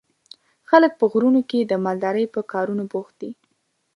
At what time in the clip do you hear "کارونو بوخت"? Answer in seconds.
2.51-3.15